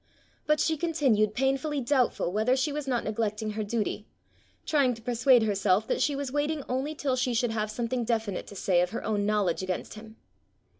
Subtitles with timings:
[0.47, 4.07] But she continued painfully doubtful whether she was not neglecting her duty,
[4.65, 8.47] trying to persuade herself that she was waiting only till she should have something definite
[8.47, 10.15] to say of her own knowledge against him.